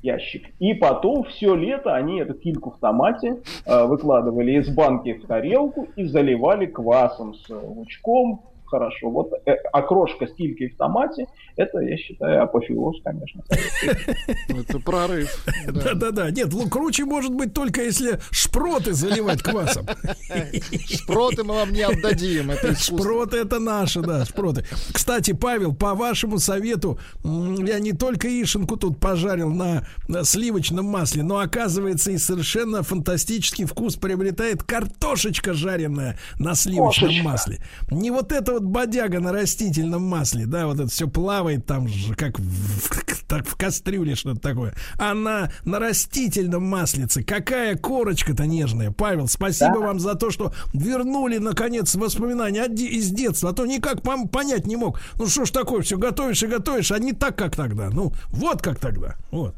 [0.01, 0.49] Ящик.
[0.59, 5.87] И потом все лето они эту кильку в томате э, выкладывали из банки в тарелку
[5.95, 8.41] и заливали квасом с лучком,
[8.73, 9.09] хорошо.
[9.11, 13.43] Вот э, окрошка с килькой в томате, это, я считаю, апофеоз, конечно.
[14.49, 15.45] Это прорыв.
[15.67, 16.31] Да-да-да.
[16.31, 19.85] Нет, круче может быть только если шпроты заливать квасом.
[20.87, 22.51] Шпроты мы вам не отдадим.
[22.77, 24.65] Шпроты это наши, да, шпроты.
[24.91, 29.85] Кстати, Павел, по вашему совету, я не только ишенку тут пожарил на
[30.23, 37.59] сливочном масле, но оказывается и совершенно фантастический вкус приобретает картошечка жареная на сливочном масле.
[37.91, 41.87] Не вот это вот вот бодяга на растительном масле, да, вот это все плавает там
[41.87, 44.73] же, как в, так, в кастрюле что-то такое.
[44.97, 48.91] А на, на растительном маслице какая корочка-то нежная.
[48.91, 49.87] Павел, спасибо да.
[49.87, 53.49] вам за то, что вернули, наконец, воспоминания из детства.
[53.49, 54.99] А то никак понять не мог.
[55.17, 57.89] Ну что ж такое, все готовишь и готовишь, а не так, как тогда.
[57.89, 59.15] Ну, вот как тогда.
[59.31, 59.55] Вот.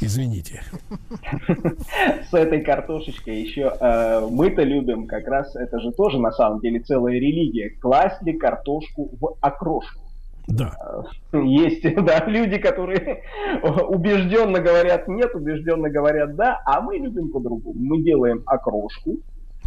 [0.00, 0.62] Извините.
[2.30, 6.80] С этой картошечкой еще э, мы-то любим как раз, это же тоже на самом деле
[6.80, 10.00] целая религия, класть ли картошку в окрошку.
[10.48, 10.72] Да.
[11.32, 13.22] Э, есть, да, люди, которые
[13.88, 17.78] убежденно говорят нет, убежденно говорят да, а мы любим по-другому.
[17.78, 19.18] Мы делаем окрошку,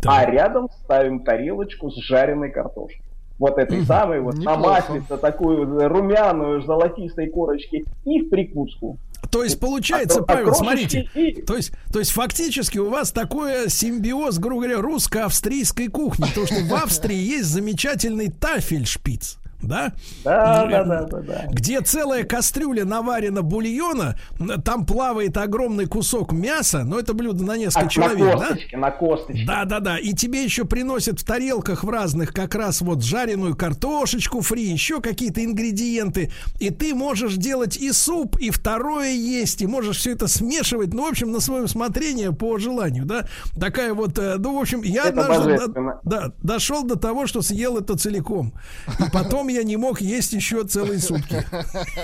[0.02, 0.20] да.
[0.20, 3.04] а рядом ставим тарелочку с жареной картошкой
[3.40, 4.60] вот этой угу, самой вот неплохо.
[4.60, 8.98] на маслице такую румяную золотистой корочки и в прикуску.
[9.34, 11.42] То есть получается, а, Павел, смотрите, и...
[11.42, 16.62] то есть, то есть фактически у вас такой симбиоз, грубо говоря, русско-австрийской кухни, потому что
[16.64, 19.94] в Австрии есть замечательный тафельшпиц да?
[20.24, 21.46] Да, да, да, да, да.
[21.52, 24.18] Где целая кастрюля наварена бульона,
[24.64, 28.78] там плавает огромный кусок мяса, но это блюдо на несколько а, человек, на косточке, да?
[28.78, 29.46] На косточке.
[29.46, 29.98] Да, да, да.
[29.98, 35.02] И тебе еще приносят в тарелках в разных как раз вот жареную картошечку фри, еще
[35.02, 36.32] какие-то ингредиенты.
[36.60, 41.06] И ты можешь делать и суп, и второе есть, и можешь все это смешивать, ну,
[41.06, 43.26] в общем, на свое усмотрение по желанию, да?
[43.60, 47.42] Такая вот, э, ну, в общем, я это однажды до, да, дошел до того, что
[47.42, 48.54] съел это целиком.
[49.00, 51.46] И потом я не мог есть еще целые сутки.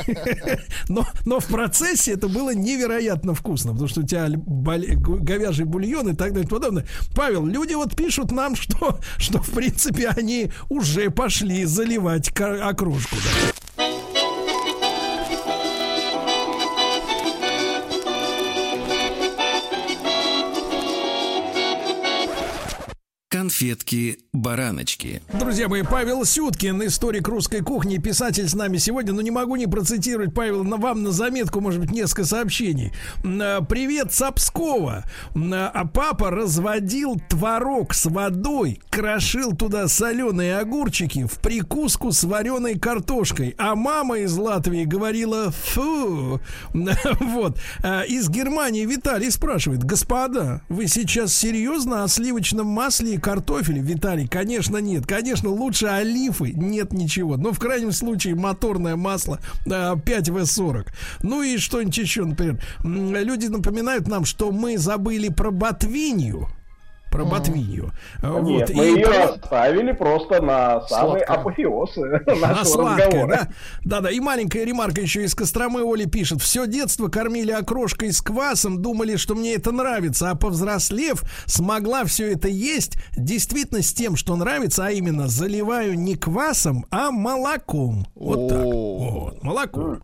[0.87, 6.15] Но, но в процессе это было невероятно вкусно, потому что у тебя говяжий бульон и
[6.15, 6.85] так далее и подобное.
[7.15, 13.15] Павел, люди вот пишут нам, что, что в принципе они уже пошли заливать окружку.
[13.15, 13.68] Да.
[23.49, 25.23] Конфетки-бараночки.
[25.33, 29.11] Друзья мои, Павел Сюткин, историк русской кухни, писатель с нами сегодня.
[29.11, 32.93] Но не могу не процитировать, Павел, на вам на заметку, может быть, несколько сообщений.
[33.23, 35.03] А, Привет, Сапскова.
[35.33, 43.55] А папа разводил творог с водой, крошил туда соленые огурчики в прикуску с вареной картошкой.
[43.57, 46.39] А мама из Латвии говорила фу.
[47.19, 47.57] Вот.
[47.83, 53.81] А, из Германии Виталий спрашивает, господа, вы сейчас серьезно о сливочном масле и картошке картофеле,
[53.81, 55.05] Виталий, конечно, нет.
[55.07, 57.37] Конечно, лучше олифы нет ничего.
[57.37, 60.87] Но в крайнем случае моторное масло 5В40.
[61.23, 62.61] Ну и что-нибудь еще, например.
[62.83, 66.49] Люди напоминают нам, что мы забыли про ботвинью
[67.09, 67.91] про Ботвинью.
[68.21, 68.69] вот.
[68.69, 69.23] мы и ее про...
[69.25, 71.33] оставили просто на самый Сладко.
[71.33, 71.95] апофеоз
[72.41, 73.47] на сладкое, да?
[73.83, 76.41] Да-да, и маленькая ремарка еще из Костромы Оли пишет.
[76.41, 82.31] Все детство кормили окрошкой с квасом, думали, что мне это нравится, а повзрослев, смогла все
[82.31, 88.05] это есть действительно с тем, что нравится, а именно заливаю не квасом, а молоком.
[88.15, 88.63] Вот так.
[88.63, 90.01] Вот, молоком.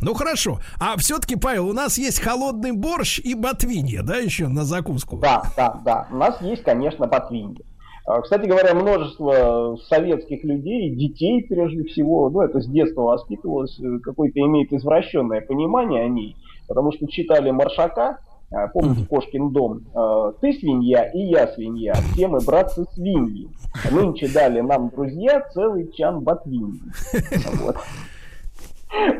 [0.00, 0.60] Ну хорошо.
[0.80, 5.18] А все-таки, Павел, у нас есть холодный борщ и ботвинья, да, еще на закуску?
[5.18, 6.06] Да, да, да.
[6.10, 7.64] У нас есть, конечно, ботвинья.
[8.08, 13.98] А, кстати говоря, множество советских людей, детей прежде всего, ну это с детства воспитывалось, э,
[13.98, 16.34] какое-то имеет извращенное понимание о ней,
[16.66, 18.18] потому что читали Маршака,
[18.50, 23.50] а, помните Кошкин дом, а, ты свинья и я свинья, все мы братцы свиньи.
[23.92, 26.80] Нынче дали нам друзья целый чан ботвиньи.
[27.62, 27.76] Вот.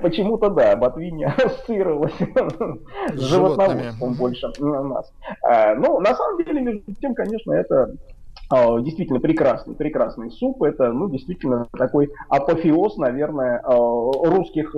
[0.02, 2.14] Почему-то да, Ботвинья ассоциировалась
[3.14, 5.12] с животноводством больше нас.
[5.42, 7.94] А, ну, на самом деле, между тем, конечно, это
[8.50, 10.62] а, действительно прекрасный, прекрасный суп.
[10.62, 14.74] Это, ну, действительно такой апофеоз, наверное, а, русских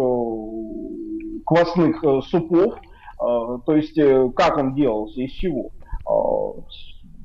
[1.47, 2.75] квасных супов.
[3.19, 5.73] То есть, э, как он делался, из чего?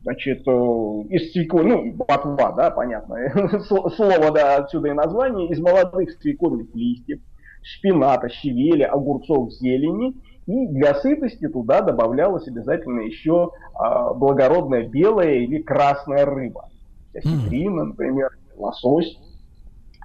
[0.04, 6.68] значит, из свеклы, ну, ботва, да, понятно, слово, да, отсюда и название, из молодых свекольных
[6.76, 7.22] листьев,
[7.66, 10.14] шпината, щавеля, огурцов, зелени,
[10.46, 16.70] и для сытости туда добавлялась обязательно еще а, благородная белая или красная рыба.
[17.16, 19.18] Осетрина, например, лосось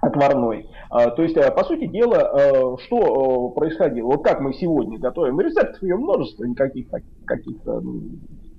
[0.01, 0.67] отварной.
[0.89, 4.07] А, то есть, а, по сути дела, а, что а, происходило?
[4.07, 6.87] Вот как мы сегодня готовим, рецептов ее множество, никаких
[7.25, 7.83] каких-то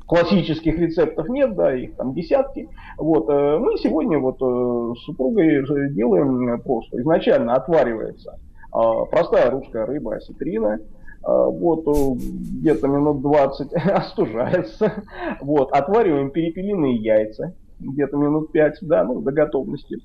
[0.07, 2.69] классических рецептов нет, да, их там десятки.
[2.99, 7.01] Вот, э, мы сегодня вот э, с супругой делаем просто.
[7.01, 8.39] Изначально отваривается
[8.73, 10.81] простая русская рыба, осетрина,
[11.23, 12.15] а, вот, э,
[12.61, 15.05] где-то минут 20 остужается,
[15.41, 19.99] вот, отвариваем перепелиные яйца, где-то минут 5, да, ну, до готовности.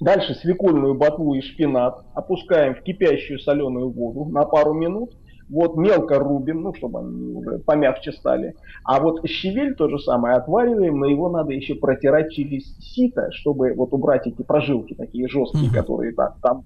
[0.00, 5.14] Дальше свекольную ботву и шпинат опускаем в кипящую соленую воду на пару минут,
[5.48, 8.54] вот мелко рубим, ну, чтобы они уже помягче стали.
[8.84, 13.72] А вот щавель то же самое отвариваем, но его надо еще протирать через сито, чтобы
[13.72, 16.64] вот убрать эти прожилки такие жесткие, которые да, там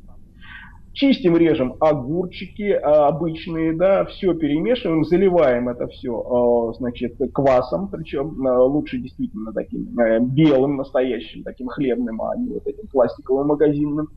[0.95, 8.47] Чистим, режем огурчики а, обычные, да, все перемешиваем, заливаем это все, а, значит, квасом, причем
[8.47, 14.09] а, лучше действительно таким э, белым, настоящим, таким хлебным, а не вот этим пластиковым магазинным.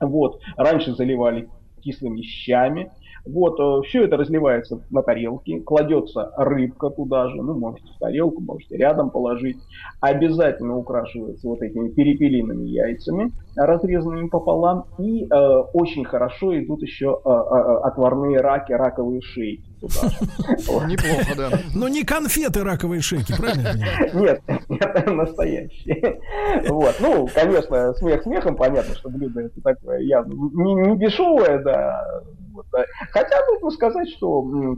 [0.00, 1.48] Вот, раньше заливали
[1.82, 2.90] кислыми щами,
[3.24, 8.40] вот, э, все это разливается на тарелке, кладется рыбка туда же, ну, можете в тарелку,
[8.40, 9.58] можете рядом положить.
[10.00, 14.84] Обязательно украшивается вот этими перепелиными яйцами, разрезанными пополам.
[14.98, 15.26] И э,
[15.72, 19.94] очень хорошо идут еще э, э, отварные раки, раковые шейки туда
[20.86, 21.50] Неплохо, да.
[21.74, 23.74] Но не конфеты раковые шейки, правильно?
[24.14, 26.20] Нет, это настоящие.
[26.68, 26.94] Вот.
[27.00, 32.22] Ну, конечно, смех смехом, понятно, что блюдо это такое явно не дешевое, да,
[32.58, 32.86] вот.
[33.12, 34.76] Хотя нужно сказать, что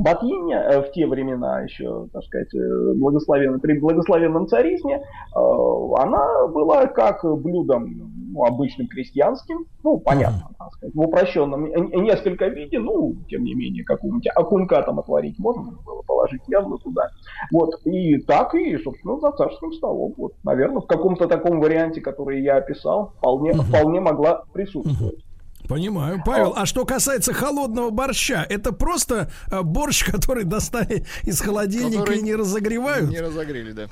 [0.00, 5.02] Батьиня э, в те времена еще, так сказать, э, благословенно, при благословенном царизме, э,
[5.34, 11.66] она была как блюдом ну, обычным крестьянским, ну, понятно, так сказать, в упрощенном
[12.02, 17.08] несколько виде, ну, тем не менее, какого-нибудь окунька там отварить можно было положить явно туда.
[17.52, 22.42] Вот, и так и, собственно, за царским столом, вот, наверное, в каком-то таком варианте, который
[22.42, 25.22] я описал, вполне, вполне могла присутствовать.
[25.70, 26.20] Понимаю.
[26.26, 32.18] Павел, а что касается холодного борща, это просто э, борщ, который достали из холодильника который
[32.18, 33.08] и не разогревают?
[33.08, 33.86] Не разогрели, да.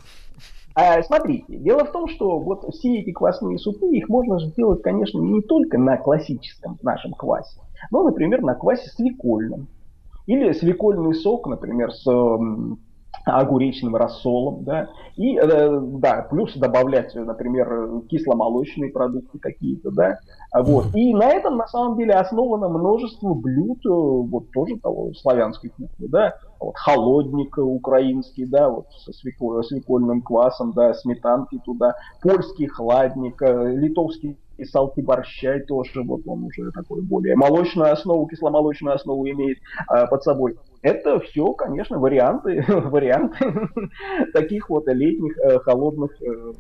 [0.74, 5.20] А, смотрите, дело в том, что вот все эти квасные супы, их можно сделать, конечно,
[5.20, 7.60] не только на классическом нашем квасе,
[7.92, 9.68] но, например, на квасе свекольном.
[10.26, 12.04] Или свекольный сок, например, с
[13.24, 20.18] огуречным рассолом, да, и, э, да, плюс добавлять, например, кисломолочные продукты какие-то, да,
[20.54, 20.94] вот.
[20.94, 26.06] И на этом, на самом деле, основано множество блюд, э, вот тоже того славянской кухни,
[26.06, 33.40] да, вот холодник украинский, да, вот со свекло, свекольным квасом, да, сметанки туда, польский хладник,
[33.42, 39.26] э, литовский и салки борщай тоже, вот он уже такой более молочную основу, кисломолочную основу
[39.28, 40.56] имеет а, под собой.
[40.82, 43.38] Это все, конечно, варианты, варианты
[44.32, 46.52] таких вот летних э, холодных э,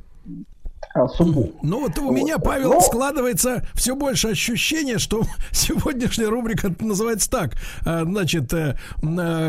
[0.94, 1.52] а, супу.
[1.62, 2.80] Ну вот у меня, Павел, Но...
[2.80, 7.52] складывается все больше ощущение, что сегодняшняя рубрика называется так.
[7.84, 8.76] А, значит, э,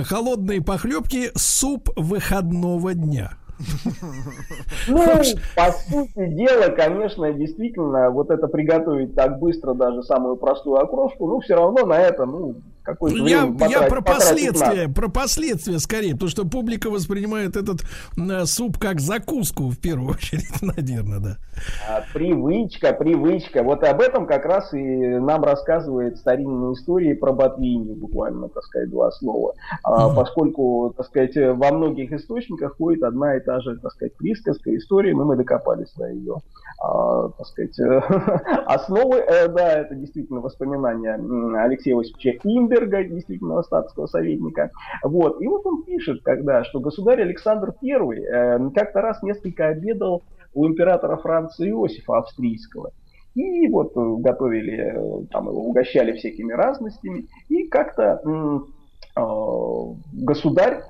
[0.04, 3.39] холодные похлебки, суп выходного дня.
[4.88, 5.06] Ну,
[5.56, 11.40] по сути дела, конечно, действительно, вот это приготовить так быстро, даже самую простую окрошку, ну,
[11.40, 12.56] все равно на это, ну,
[12.90, 14.94] какое-то я, время потратить, я про последствия, надо.
[14.94, 17.82] про последствия скорее, потому что публика воспринимает этот
[18.18, 21.38] э, суп как закуску в первую очередь, наверное, да.
[21.88, 23.64] А, привычка, привычка.
[23.64, 28.90] Вот об этом как раз и нам рассказывает старинные истории про Ботвинью, буквально, так сказать,
[28.90, 29.54] два слова.
[29.84, 34.76] А, Поскольку, так сказать, во многих источниках ходит одна и та же, так сказать, присказка,
[34.76, 36.36] история, но мы докопались до ее,
[36.80, 37.80] а, так сказать,
[38.68, 39.16] основы.
[39.18, 41.16] Э, да, это действительно воспоминания
[41.60, 44.70] Алексея Васильевича Имберга, действительно статского советника.
[45.04, 45.42] Вот.
[45.42, 50.22] И вот он пишет, когда, что государь Александр I э, как-то раз несколько обедал
[50.54, 52.92] у императора Франца Иосифа Австрийского.
[53.34, 57.26] И вот э, готовили, э, там его угощали всякими разностями.
[57.48, 58.60] И как-то э,
[60.14, 60.84] государь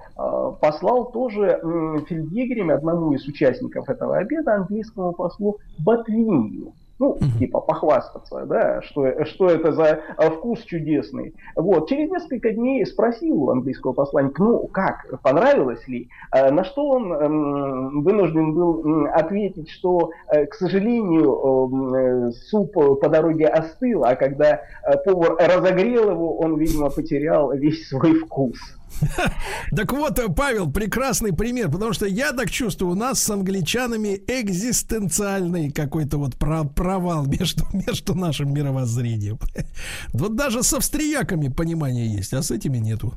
[0.62, 1.60] послал тоже
[2.08, 9.50] фельдъегерем одному из участников этого обеда, английскому послу Батвинью ну, типа похвастаться, да, что, что
[9.50, 11.34] это за а, вкус чудесный.
[11.56, 17.14] Вот, через несколько дней спросил английского посланника, ну, как, понравилось ли, а, на что он
[17.14, 24.62] эм, вынужден был ответить, что, э, к сожалению, э, суп по дороге остыл, а когда
[24.84, 28.60] э, повар разогрел его, он, видимо, потерял весь свой вкус.
[29.76, 35.72] Так вот, Павел, прекрасный пример, потому что я так чувствую, у нас с англичанами экзистенциальный
[35.72, 39.40] какой-то вот провал между, между нашим мировоззрением.
[40.14, 43.14] Вот даже с австрияками понимание есть, а с этими нету.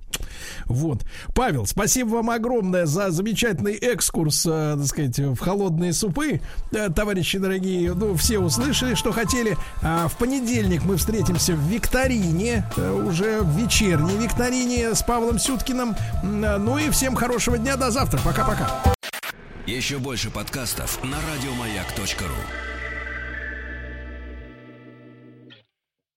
[0.67, 1.05] Вот.
[1.35, 6.41] Павел, спасибо вам огромное за замечательный экскурс, э, так сказать, в холодные супы.
[6.73, 9.57] Э, товарищи дорогие, ну, все услышали, что хотели.
[9.83, 15.97] А в понедельник мы встретимся в викторине, э, уже в вечерней викторине с Павлом Сюткиным.
[16.23, 18.21] Ну и всем хорошего дня, до завтра.
[18.25, 18.69] Пока-пока.
[19.67, 22.72] Еще больше подкастов на радиомаяк.ру